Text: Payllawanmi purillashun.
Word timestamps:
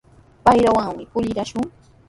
Payllawanmi 0.43 1.03
purillashun. 1.11 1.65